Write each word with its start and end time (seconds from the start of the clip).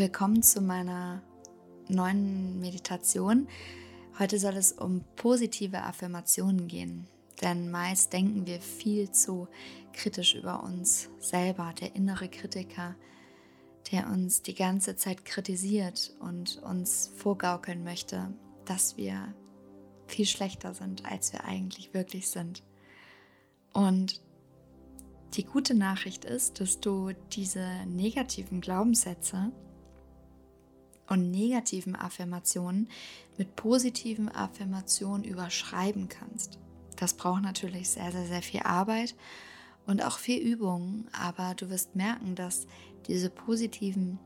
Willkommen 0.00 0.42
zu 0.42 0.62
meiner 0.62 1.20
neuen 1.88 2.58
Meditation. 2.58 3.46
Heute 4.18 4.38
soll 4.38 4.56
es 4.56 4.72
um 4.72 5.04
positive 5.14 5.82
Affirmationen 5.82 6.68
gehen, 6.68 7.06
denn 7.42 7.70
meist 7.70 8.10
denken 8.14 8.46
wir 8.46 8.62
viel 8.62 9.10
zu 9.10 9.46
kritisch 9.92 10.36
über 10.36 10.62
uns 10.62 11.10
selber, 11.18 11.74
der 11.78 11.96
innere 11.96 12.30
Kritiker, 12.30 12.94
der 13.92 14.08
uns 14.08 14.40
die 14.40 14.54
ganze 14.54 14.96
Zeit 14.96 15.26
kritisiert 15.26 16.14
und 16.18 16.62
uns 16.62 17.12
vorgaukeln 17.16 17.84
möchte, 17.84 18.32
dass 18.64 18.96
wir 18.96 19.34
viel 20.06 20.24
schlechter 20.24 20.72
sind, 20.72 21.04
als 21.04 21.34
wir 21.34 21.44
eigentlich 21.44 21.92
wirklich 21.92 22.30
sind. 22.30 22.62
Und 23.74 24.22
die 25.34 25.44
gute 25.44 25.74
Nachricht 25.74 26.24
ist, 26.24 26.58
dass 26.58 26.80
du 26.80 27.10
diese 27.32 27.66
negativen 27.84 28.62
Glaubenssätze 28.62 29.52
und 31.10 31.30
negativen 31.30 31.96
Affirmationen 31.96 32.88
mit 33.36 33.56
positiven 33.56 34.30
Affirmationen 34.30 35.24
überschreiben 35.24 36.08
kannst. 36.08 36.58
Das 36.96 37.14
braucht 37.14 37.42
natürlich 37.42 37.90
sehr, 37.90 38.12
sehr, 38.12 38.26
sehr 38.26 38.42
viel 38.42 38.60
Arbeit 38.60 39.14
und 39.86 40.04
auch 40.04 40.18
viel 40.18 40.40
Übung, 40.40 41.06
aber 41.12 41.54
du 41.54 41.68
wirst 41.68 41.96
merken, 41.96 42.36
dass 42.36 42.66
diese 43.06 43.28
positiven 43.28 44.18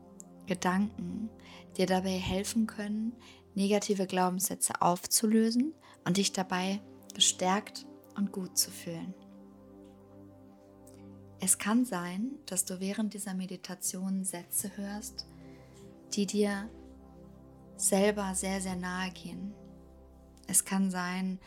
Gedanken 0.45 1.29
dir 1.75 1.87
dabei 1.87 2.11
helfen 2.11 2.67
können, 2.67 3.13
negative 3.55 4.05
Glaubenssätze 4.05 4.81
aufzulösen 4.81 5.73
und 6.05 6.17
dich 6.17 6.33
dabei 6.33 6.81
gestärkt 7.15 7.87
und 8.15 8.31
gut 8.31 8.57
zu 8.57 8.69
fühlen. 8.69 9.13
Es 11.39 11.57
kann 11.57 11.85
sein, 11.85 12.31
dass 12.45 12.65
du 12.65 12.79
während 12.79 13.13
dieser 13.13 13.33
Meditation 13.33 14.23
Sätze 14.23 14.71
hörst, 14.77 15.25
die 16.15 16.25
dir 16.25 16.69
selber 17.77 18.33
sehr, 18.35 18.61
sehr 18.61 18.75
nahe 18.75 19.11
gehen. 19.11 19.53
Es 20.47 20.63
kann 20.63 20.89
sein, 20.89 21.39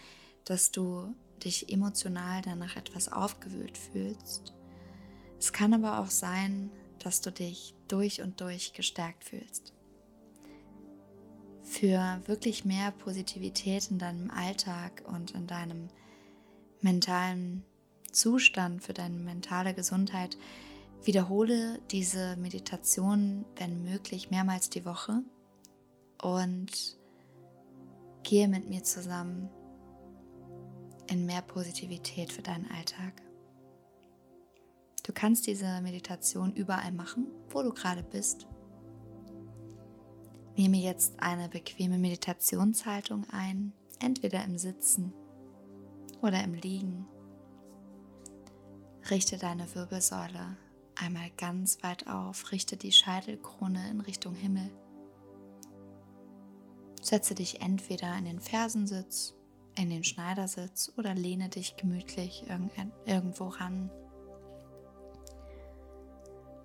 dass 0.45 0.71
du 0.71 1.15
dich 1.45 1.73
emotional 1.73 2.43
danach 2.43 2.77
etwas 2.77 3.11
aufgewühlt 3.11 3.79
fühlst. 3.79 4.55
Es 5.39 5.53
kann 5.53 5.73
aber 5.73 6.01
auch 6.01 6.11
sein, 6.11 6.71
dass 6.99 7.21
du 7.21 7.31
dich 7.31 7.75
durch 7.87 8.23
und 8.23 8.41
durch 8.41 8.73
gestärkt 8.73 9.25
fühlst. 9.25 9.73
Für 11.63 12.21
wirklich 12.27 12.65
mehr 12.65 12.91
Positivität 12.91 13.91
in 13.91 13.99
deinem 13.99 14.31
Alltag 14.31 15.05
und 15.07 15.31
in 15.33 15.47
deinem 15.47 15.89
mentalen 16.81 17.65
Zustand, 18.11 18.83
für 18.83 18.95
deine 18.95 19.19
mentale 19.19 19.75
Gesundheit, 19.75 20.37
wiederhole 21.03 21.81
diese 21.91 22.37
Meditation, 22.37 23.45
wenn 23.57 23.83
möglich, 23.83 24.31
mehrmals 24.31 24.71
die 24.71 24.85
Woche 24.85 25.23
und 26.23 26.99
gehe 28.23 28.49
mit 28.49 28.69
mir 28.69 28.83
zusammen 28.83 29.49
in 31.09 31.25
mehr 31.27 31.43
Positivität 31.43 32.33
für 32.33 32.43
deinen 32.43 32.71
Alltag. 32.71 33.23
Du 35.05 35.13
kannst 35.15 35.47
diese 35.47 35.81
Meditation 35.81 36.53
überall 36.53 36.93
machen, 36.93 37.29
wo 37.49 37.63
du 37.63 37.73
gerade 37.73 38.03
bist. 38.03 38.47
Nehme 40.57 40.77
jetzt 40.77 41.19
eine 41.19 41.49
bequeme 41.49 41.97
Meditationshaltung 41.97 43.25
ein, 43.31 43.73
entweder 44.01 44.45
im 44.45 44.59
Sitzen 44.59 45.15
oder 46.21 46.45
im 46.45 46.53
Liegen. 46.53 47.07
Richte 49.09 49.39
deine 49.39 49.75
Wirbelsäule 49.75 50.59
einmal 51.01 51.31
ganz 51.37 51.83
weit 51.83 52.07
auf, 52.09 52.53
richte 52.53 52.77
die 52.77 52.93
Scheitelkrone 52.93 53.91
in 53.91 54.01
Richtung 54.01 54.35
Himmel. 54.35 54.71
Setze 57.01 57.35
dich 57.35 57.61
entweder 57.61 58.17
in 58.19 58.25
den 58.25 58.41
Fersensitz, 58.41 59.35
in 59.77 59.91
den 59.91 60.05
Schneidersitz 60.05 60.93
oder 60.97 61.15
lehne 61.15 61.49
dich 61.49 61.77
gemütlich 61.77 62.45
irgendwo 63.07 63.49
ran. 63.49 63.91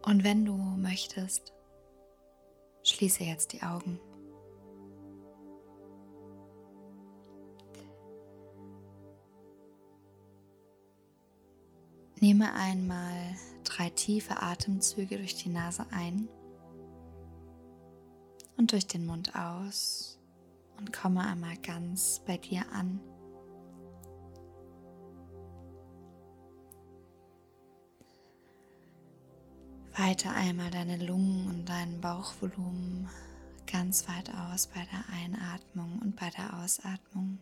Und 0.06 0.24
wenn 0.24 0.44
du 0.44 0.56
möchtest, 0.58 1.54
schließe 2.84 3.24
jetzt 3.24 3.54
die 3.54 3.62
Augen. 3.62 4.00
Nehme 12.20 12.54
einmal 12.54 13.36
drei 13.74 13.90
tiefe 13.90 14.42
Atemzüge 14.42 15.18
durch 15.18 15.36
die 15.36 15.50
Nase 15.50 15.86
ein 15.92 16.28
und 18.58 18.72
durch 18.72 18.86
den 18.86 19.06
Mund 19.06 19.36
aus 19.36 20.20
und 20.78 20.94
komme 20.94 21.22
einmal 21.22 21.58
ganz 21.58 22.22
bei 22.26 22.38
dir 22.38 22.64
an. 22.72 23.00
Weite 29.96 30.30
einmal 30.30 30.72
deine 30.72 30.98
Lungen 30.98 31.48
und 31.48 31.70
dein 31.70 32.02
Bauchvolumen 32.02 33.10
ganz 33.72 34.08
weit 34.08 34.30
aus 34.52 34.68
bei 34.68 34.86
der 34.92 35.04
Einatmung 35.14 36.00
und 36.00 36.16
bei 36.16 36.30
der 36.32 36.62
Ausatmung 36.62 37.40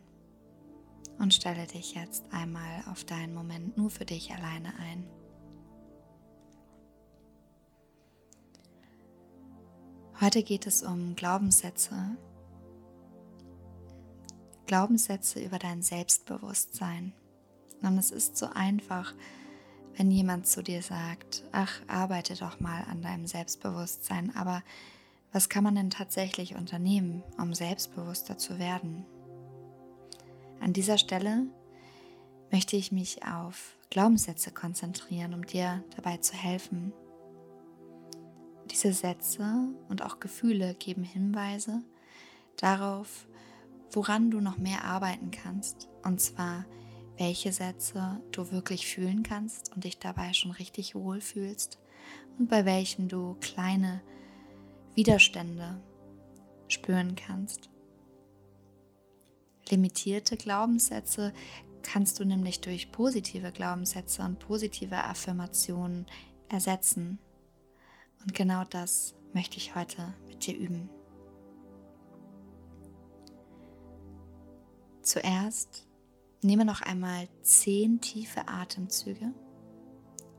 und 1.18 1.34
stelle 1.34 1.68
dich 1.68 1.96
jetzt 1.96 2.26
einmal 2.32 2.84
auf 2.90 3.04
deinen 3.04 3.34
Moment 3.34 3.78
nur 3.78 3.90
für 3.90 4.06
dich 4.06 4.32
alleine 4.32 4.74
ein. 4.80 5.21
Heute 10.22 10.44
geht 10.44 10.68
es 10.68 10.84
um 10.84 11.16
Glaubenssätze. 11.16 11.96
Glaubenssätze 14.68 15.44
über 15.44 15.58
dein 15.58 15.82
Selbstbewusstsein. 15.82 17.14
Und 17.82 17.98
es 17.98 18.12
ist 18.12 18.38
so 18.38 18.46
einfach, 18.54 19.16
wenn 19.96 20.12
jemand 20.12 20.46
zu 20.46 20.62
dir 20.62 20.84
sagt, 20.84 21.44
ach, 21.52 21.82
arbeite 21.88 22.36
doch 22.36 22.60
mal 22.60 22.84
an 22.84 23.02
deinem 23.02 23.26
Selbstbewusstsein, 23.26 24.36
aber 24.36 24.62
was 25.32 25.50
kann 25.50 25.64
man 25.64 25.74
denn 25.74 25.90
tatsächlich 25.90 26.54
unternehmen, 26.54 27.24
um 27.40 27.56
selbstbewusster 27.56 28.38
zu 28.38 28.60
werden? 28.60 29.08
An 30.60 30.72
dieser 30.72 31.00
Stelle 31.00 31.48
möchte 32.52 32.76
ich 32.76 32.92
mich 32.92 33.26
auf 33.26 33.76
Glaubenssätze 33.90 34.52
konzentrieren, 34.52 35.34
um 35.34 35.48
dir 35.48 35.84
dabei 35.96 36.18
zu 36.18 36.36
helfen. 36.36 36.94
Diese 38.72 38.94
Sätze 38.94 39.68
und 39.90 40.02
auch 40.02 40.20
Gefühle 40.20 40.76
geben 40.76 41.04
Hinweise 41.04 41.84
darauf, 42.58 43.28
woran 43.92 44.32
du 44.32 44.40
noch 44.40 44.58
mehr 44.58 44.86
arbeiten 44.86 45.32
kannst. 45.32 45.90
Und 46.04 46.22
zwar, 46.22 46.66
welche 47.18 47.52
Sätze 47.52 48.22
du 48.32 48.52
wirklich 48.52 48.88
fühlen 48.88 49.24
kannst 49.24 49.74
und 49.74 49.84
dich 49.84 50.00
dabei 50.00 50.34
schon 50.34 50.52
richtig 50.52 50.96
wohl 50.96 51.20
fühlst 51.20 51.80
und 52.40 52.50
bei 52.50 52.66
welchen 52.66 53.10
du 53.10 53.36
kleine 53.42 54.02
Widerstände 54.96 55.82
spüren 56.68 57.16
kannst. 57.16 57.70
Limitierte 59.70 60.38
Glaubenssätze 60.38 61.34
kannst 61.84 62.20
du 62.20 62.26
nämlich 62.26 62.62
durch 62.62 62.92
positive 62.92 63.52
Glaubenssätze 63.52 64.24
und 64.24 64.40
positive 64.40 65.04
Affirmationen 65.04 66.06
ersetzen. 66.50 67.20
Und 68.24 68.34
genau 68.34 68.64
das 68.70 69.16
möchte 69.34 69.58
ich 69.58 69.76
heute 69.76 70.14
mit 70.28 70.46
dir 70.46 70.58
üben. 70.58 70.90
Zuerst 75.02 75.88
nehme 76.42 76.66
noch 76.66 76.82
einmal 76.82 77.28
zehn 77.42 78.02
tiefe 78.02 78.48
Atemzüge 78.48 79.34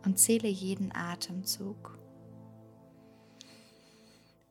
und 0.05 0.19
zähle 0.19 0.49
jeden 0.49 0.95
Atemzug 0.95 1.99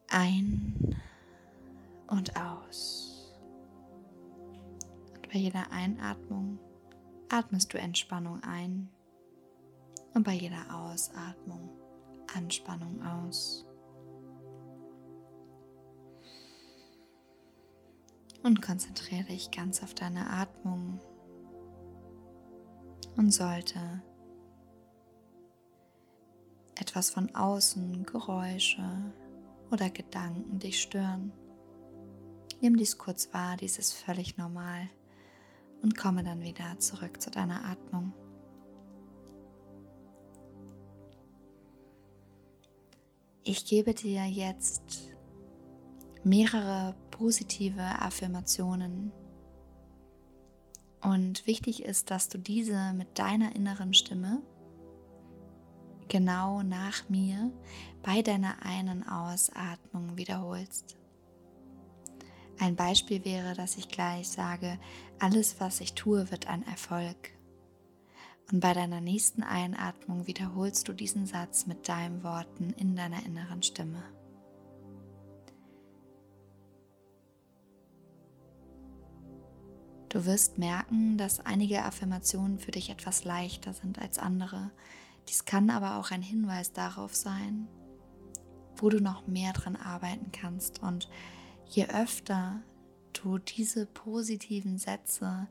ein 0.10 0.96
und 2.08 2.36
aus. 2.36 3.34
Bei 5.32 5.40
jeder 5.40 5.72
Einatmung 5.72 6.60
atmest 7.30 7.74
du 7.74 7.78
Entspannung 7.78 8.44
ein 8.44 8.90
und 10.14 10.24
bei 10.24 10.34
jeder 10.34 10.76
Ausatmung 10.76 11.70
Anspannung 12.36 13.02
aus. 13.04 13.66
Und 18.44 18.62
konzentriere 18.62 19.26
dich 19.26 19.52
ganz 19.52 19.84
auf 19.84 19.94
deine 19.94 20.30
Atmung. 20.30 21.00
Und 23.18 23.32
sollte 23.32 24.02
etwas 26.76 27.12
von 27.12 27.34
außen, 27.36 28.06
Geräusche 28.06 29.14
oder 29.70 29.90
Gedanken 29.90 30.60
dich 30.60 30.82
stören, 30.82 31.32
nimm 32.62 32.76
dies 32.76 32.98
kurz 32.98 33.34
wahr, 33.34 33.58
dies 33.58 33.78
ist 33.78 33.94
völlig 33.94 34.38
normal 34.38 34.90
und 35.84 35.98
komme 35.98 36.24
dann 36.24 36.42
wieder 36.42 36.80
zurück 36.80 37.22
zu 37.22 37.30
deiner 37.30 37.66
Atmung. 37.66 38.14
Ich 43.44 43.66
gebe 43.66 43.96
dir 43.96 44.26
jetzt 44.26 45.12
mehrere 46.24 46.96
positive 47.10 47.82
Affirmationen. 47.82 49.12
Und 51.02 51.48
wichtig 51.48 51.84
ist, 51.84 52.12
dass 52.12 52.30
du 52.30 52.38
diese 52.38 52.94
mit 52.94 53.18
deiner 53.18 53.56
inneren 53.56 53.96
Stimme 53.96 54.44
genau 56.08 56.62
nach 56.62 57.10
mir 57.10 57.52
bei 58.04 58.22
deiner 58.22 58.64
Ein- 58.64 58.90
und 58.90 59.04
Ausatmung 59.04 60.18
wiederholst. 60.18 60.98
Ein 62.60 62.76
Beispiel 62.76 63.26
wäre, 63.26 63.56
dass 63.56 63.78
ich 63.78 63.88
gleich 63.88 64.30
sage, 64.30 64.78
alles, 65.20 65.60
was 65.60 65.82
ich 65.82 65.96
tue, 65.96 66.30
wird 66.30 66.46
ein 66.46 66.62
Erfolg. 66.68 67.32
Und 68.52 68.60
bei 68.60 68.74
deiner 68.74 69.00
nächsten 69.00 69.44
Einatmung 69.44 70.28
wiederholst 70.28 70.88
du 70.88 70.94
diesen 70.94 71.26
Satz 71.26 71.68
mit 71.68 71.88
deinen 71.88 72.22
Worten 72.24 72.72
in 72.72 72.96
deiner 72.96 73.26
inneren 73.26 73.64
Stimme. 73.64 74.04
Du 80.10 80.26
wirst 80.26 80.58
merken, 80.58 81.18
dass 81.18 81.40
einige 81.40 81.86
Affirmationen 81.86 82.60
für 82.60 82.72
dich 82.72 82.90
etwas 82.90 83.24
leichter 83.24 83.74
sind 83.74 84.00
als 84.00 84.20
andere. 84.20 84.72
Dies 85.30 85.46
kann 85.46 85.70
aber 85.70 85.96
auch 85.96 86.12
ein 86.12 86.22
Hinweis 86.22 86.74
darauf 86.74 87.16
sein, 87.16 87.70
wo 88.76 88.90
du 88.90 89.00
noch 89.00 89.26
mehr 89.28 89.54
dran 89.54 89.78
arbeiten 89.78 90.34
kannst 90.34 90.84
und 90.84 91.08
je 91.70 91.86
öfter 91.88 92.62
du 93.14 93.38
diese 93.38 93.86
positiven 93.86 94.78
Sätze 94.78 95.48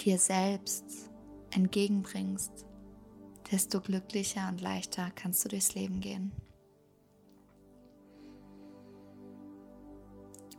dir 0.00 0.18
selbst 0.18 1.10
entgegenbringst, 1.50 2.66
desto 3.50 3.80
glücklicher 3.80 4.48
und 4.48 4.60
leichter 4.60 5.10
kannst 5.14 5.44
du 5.44 5.48
durchs 5.48 5.74
Leben 5.74 6.00
gehen. 6.00 6.32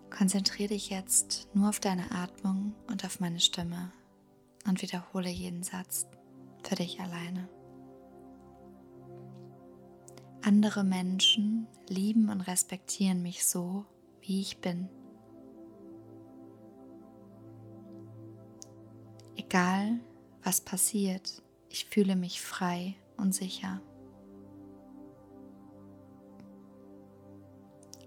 Konzentriere 0.09 0.69
dich 0.69 0.89
jetzt 0.89 1.47
nur 1.53 1.69
auf 1.69 1.79
deine 1.79 2.11
Atmung 2.11 2.73
und 2.87 3.05
auf 3.05 3.19
meine 3.19 3.39
Stimme 3.39 3.91
und 4.67 4.81
wiederhole 4.81 5.29
jeden 5.29 5.63
Satz 5.63 6.07
für 6.63 6.75
dich 6.75 6.99
alleine. 6.99 7.47
Andere 10.41 10.83
Menschen 10.83 11.67
lieben 11.87 12.29
und 12.29 12.41
respektieren 12.41 13.21
mich 13.21 13.45
so, 13.45 13.85
wie 14.21 14.41
ich 14.41 14.59
bin. 14.59 14.89
Egal, 19.35 19.99
was 20.43 20.61
passiert, 20.61 21.41
ich 21.69 21.85
fühle 21.85 22.15
mich 22.15 22.41
frei 22.41 22.95
und 23.17 23.33
sicher. 23.33 23.81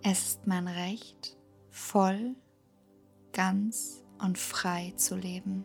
Es 0.03 0.27
ist 0.27 0.47
mein 0.47 0.67
Recht, 0.67 1.37
voll, 1.71 2.35
ganz 3.33 4.05
und 4.19 4.37
frei 4.37 4.93
zu 4.97 5.17
leben. 5.17 5.65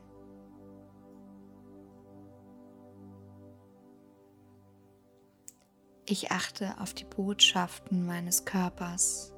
Ich 6.05 6.31
achte 6.31 6.79
auf 6.79 6.93
die 6.93 7.03
Botschaften 7.03 8.05
meines 8.05 8.45
Körpers 8.45 9.33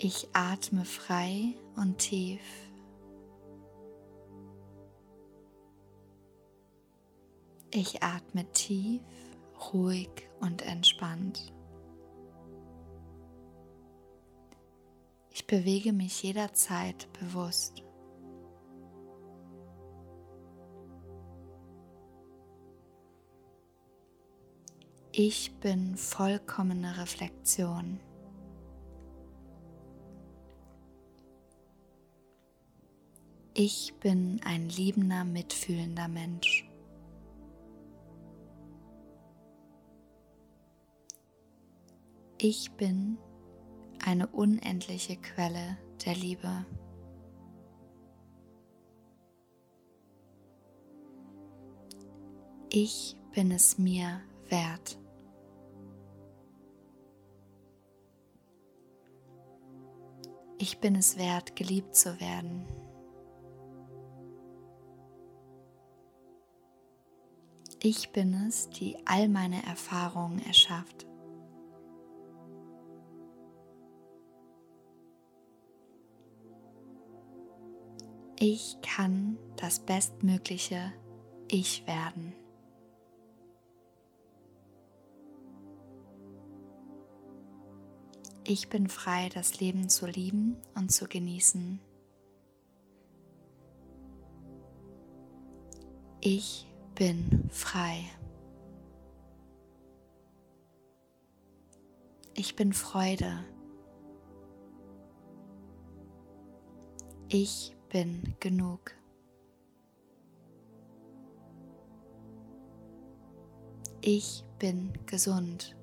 Ich 0.00 0.28
atme 0.32 0.84
frei 0.84 1.54
und 1.74 1.98
tief. 1.98 2.40
Ich 7.72 8.00
atme 8.00 8.50
tief, 8.52 9.02
ruhig 9.72 10.08
und 10.38 10.62
entspannt. 10.62 11.52
Ich 15.30 15.48
bewege 15.48 15.92
mich 15.92 16.22
jederzeit 16.22 17.08
bewusst. 17.14 17.82
Ich 25.10 25.56
bin 25.56 25.96
vollkommene 25.96 26.98
Reflexion. 26.98 27.98
Ich 33.60 33.92
bin 33.98 34.40
ein 34.44 34.68
liebender, 34.68 35.24
mitfühlender 35.24 36.06
Mensch. 36.06 36.70
Ich 42.40 42.70
bin 42.76 43.18
eine 44.04 44.28
unendliche 44.28 45.16
Quelle 45.16 45.76
der 46.06 46.14
Liebe. 46.14 46.64
Ich 52.70 53.16
bin 53.34 53.50
es 53.50 53.76
mir 53.76 54.20
wert. 54.50 55.00
Ich 60.58 60.78
bin 60.78 60.94
es 60.94 61.18
wert, 61.18 61.56
geliebt 61.56 61.96
zu 61.96 62.20
werden. 62.20 62.77
Ich 67.90 68.10
bin 68.10 68.34
es, 68.34 68.68
die 68.68 68.98
all 69.06 69.30
meine 69.30 69.64
Erfahrungen 69.64 70.44
erschafft. 70.44 71.06
Ich 78.38 78.76
kann 78.82 79.38
das 79.56 79.80
bestmögliche 79.80 80.92
Ich 81.50 81.86
werden. 81.86 82.34
Ich 88.44 88.68
bin 88.68 88.88
frei, 88.88 89.30
das 89.32 89.60
Leben 89.60 89.88
zu 89.88 90.04
lieben 90.04 90.58
und 90.74 90.92
zu 90.92 91.08
genießen. 91.08 91.80
Ich 96.20 96.68
bin 96.98 97.48
frei. 97.52 98.10
Ich 102.34 102.56
bin 102.56 102.72
Freude. 102.72 103.44
Ich 107.28 107.76
bin 107.88 108.34
genug. 108.40 108.96
Ich 114.00 114.42
bin 114.58 114.92
gesund. 115.06 115.76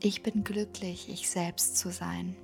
Ich 0.00 0.24
bin 0.24 0.42
glücklich, 0.42 1.08
ich 1.08 1.30
selbst 1.30 1.76
zu 1.76 1.92
sein. 1.92 2.34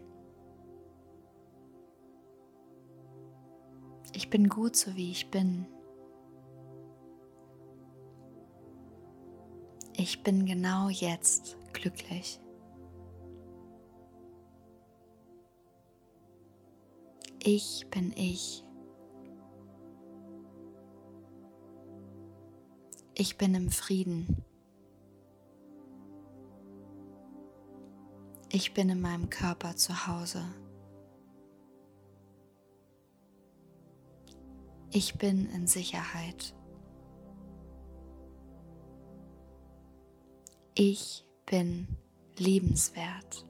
Ich 4.12 4.30
bin 4.30 4.48
gut 4.48 4.76
so 4.76 4.94
wie 4.96 5.10
ich 5.10 5.30
bin. 5.30 5.66
Ich 9.94 10.22
bin 10.22 10.44
genau 10.44 10.88
jetzt 10.88 11.56
glücklich. 11.72 12.40
Ich 17.38 17.86
bin 17.90 18.12
ich. 18.16 18.64
Ich 23.14 23.38
bin 23.38 23.54
im 23.54 23.70
Frieden. 23.70 24.44
Ich 28.52 28.74
bin 28.74 28.88
in 28.88 29.00
meinem 29.00 29.30
Körper 29.30 29.76
zu 29.76 30.06
Hause. 30.06 30.44
Ich 34.90 35.16
bin 35.16 35.50
in 35.50 35.66
Sicherheit. 35.66 36.54
Ich 40.74 41.24
bin 41.46 41.88
liebenswert. 42.38 43.46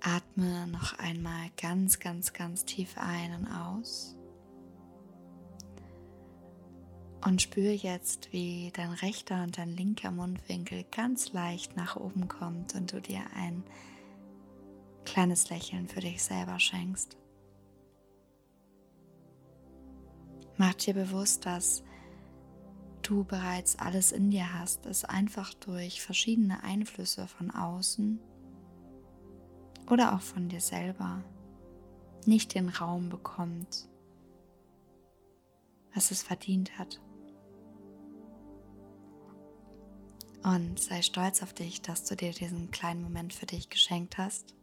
Atme 0.00 0.68
noch 0.68 0.98
einmal 0.98 1.50
ganz, 1.60 1.98
ganz, 1.98 2.32
ganz 2.32 2.64
tief 2.64 2.96
ein 2.96 3.34
und 3.34 3.46
aus. 3.48 4.16
Und 7.24 7.42
spüre 7.42 7.72
jetzt, 7.72 8.32
wie 8.32 8.70
dein 8.74 8.92
rechter 8.92 9.42
und 9.42 9.58
dein 9.58 9.76
linker 9.76 10.12
Mundwinkel 10.12 10.84
ganz 10.92 11.32
leicht 11.32 11.76
nach 11.76 11.96
oben 11.96 12.28
kommt 12.28 12.74
und 12.74 12.92
du 12.92 13.00
dir 13.00 13.22
ein 13.34 13.64
kleines 15.06 15.48
Lächeln 15.48 15.88
für 15.88 16.00
dich 16.00 16.22
selber 16.22 16.60
schenkst. 16.60 17.16
Mach 20.58 20.74
dir 20.74 20.94
bewusst, 20.94 21.46
dass 21.46 21.82
du 23.02 23.24
bereits 23.24 23.78
alles 23.78 24.12
in 24.12 24.30
dir 24.30 24.52
hast, 24.52 24.84
es 24.86 25.04
einfach 25.04 25.54
durch 25.54 26.02
verschiedene 26.02 26.62
Einflüsse 26.62 27.26
von 27.26 27.50
außen 27.50 28.18
oder 29.90 30.14
auch 30.14 30.20
von 30.20 30.48
dir 30.48 30.60
selber 30.60 31.22
nicht 32.26 32.54
den 32.54 32.68
Raum 32.68 33.08
bekommt, 33.08 33.88
was 35.94 36.10
es 36.10 36.22
verdient 36.22 36.78
hat. 36.78 37.00
Und 40.42 40.78
sei 40.78 41.02
stolz 41.02 41.42
auf 41.42 41.52
dich, 41.52 41.82
dass 41.82 42.04
du 42.04 42.16
dir 42.16 42.32
diesen 42.32 42.70
kleinen 42.70 43.02
Moment 43.02 43.34
für 43.34 43.46
dich 43.46 43.68
geschenkt 43.68 44.16
hast. 44.16 44.54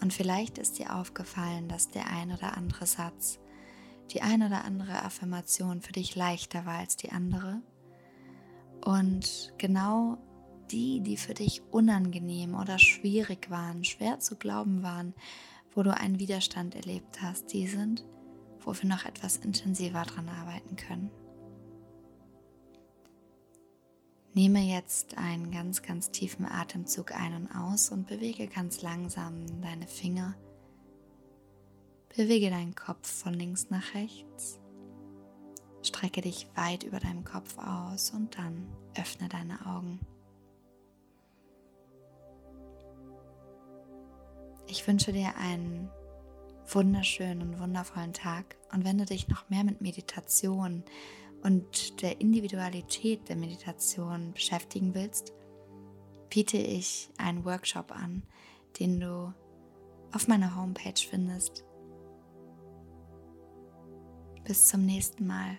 Und 0.00 0.12
vielleicht 0.12 0.58
ist 0.58 0.78
dir 0.78 0.94
aufgefallen, 0.94 1.68
dass 1.68 1.90
der 1.90 2.08
ein 2.08 2.32
oder 2.32 2.56
andere 2.56 2.86
Satz, 2.86 3.38
die 4.10 4.22
ein 4.22 4.42
oder 4.42 4.64
andere 4.64 5.02
Affirmation 5.02 5.80
für 5.80 5.92
dich 5.92 6.14
leichter 6.16 6.66
war 6.66 6.78
als 6.78 6.96
die 6.96 7.10
andere. 7.12 7.60
Und 8.84 9.52
genau 9.58 10.18
die, 10.70 11.00
die 11.00 11.16
für 11.16 11.34
dich 11.34 11.62
unangenehm 11.70 12.54
oder 12.54 12.78
schwierig 12.78 13.50
waren, 13.50 13.84
schwer 13.84 14.20
zu 14.20 14.36
glauben 14.36 14.82
waren, 14.82 15.14
wo 15.74 15.82
du 15.82 15.94
einen 15.94 16.18
Widerstand 16.18 16.74
erlebt 16.74 17.20
hast, 17.22 17.52
die 17.52 17.66
sind, 17.66 18.04
wo 18.60 18.74
wir 18.74 18.88
noch 18.88 19.04
etwas 19.04 19.36
intensiver 19.36 20.02
dran 20.02 20.28
arbeiten 20.28 20.76
können. 20.76 21.10
Nehme 24.38 24.60
jetzt 24.60 25.18
einen 25.18 25.50
ganz, 25.50 25.82
ganz 25.82 26.12
tiefen 26.12 26.46
Atemzug 26.46 27.10
ein 27.10 27.34
und 27.34 27.50
aus 27.50 27.90
und 27.90 28.06
bewege 28.06 28.46
ganz 28.46 28.82
langsam 28.82 29.60
deine 29.62 29.88
Finger. 29.88 30.36
Bewege 32.16 32.48
deinen 32.48 32.76
Kopf 32.76 33.08
von 33.08 33.34
links 33.34 33.68
nach 33.70 33.94
rechts. 33.94 34.60
Strecke 35.82 36.20
dich 36.20 36.46
weit 36.54 36.84
über 36.84 37.00
deinem 37.00 37.24
Kopf 37.24 37.58
aus 37.58 38.12
und 38.12 38.38
dann 38.38 38.68
öffne 38.96 39.28
deine 39.28 39.66
Augen. 39.66 39.98
Ich 44.68 44.86
wünsche 44.86 45.12
dir 45.12 45.34
einen 45.36 45.90
wunderschönen 46.64 47.42
und 47.42 47.58
wundervollen 47.58 48.12
Tag 48.12 48.54
und 48.72 48.84
wenn 48.84 48.98
du 48.98 49.04
dich 49.04 49.26
noch 49.26 49.50
mehr 49.50 49.64
mit 49.64 49.80
Meditation 49.80 50.84
und 51.42 52.02
der 52.02 52.20
Individualität 52.20 53.28
der 53.28 53.36
Meditation 53.36 54.32
beschäftigen 54.32 54.94
willst, 54.94 55.32
biete 56.30 56.58
ich 56.58 57.10
einen 57.16 57.44
Workshop 57.44 57.92
an, 57.92 58.22
den 58.78 59.00
du 59.00 59.32
auf 60.12 60.28
meiner 60.28 60.56
Homepage 60.56 61.00
findest. 61.08 61.64
Bis 64.44 64.68
zum 64.68 64.86
nächsten 64.86 65.26
Mal. 65.26 65.58